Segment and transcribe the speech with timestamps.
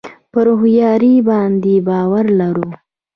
[0.31, 2.69] پر هوښیاري باندې باور لرو.